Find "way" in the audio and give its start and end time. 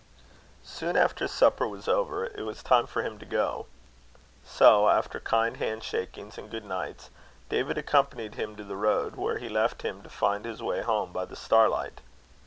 10.63-10.81